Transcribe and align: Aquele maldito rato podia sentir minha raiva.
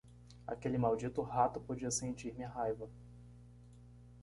Aquele 0.47 0.79
maldito 0.79 1.21
rato 1.21 1.59
podia 1.61 1.91
sentir 1.91 2.33
minha 2.33 2.47
raiva. 2.49 2.89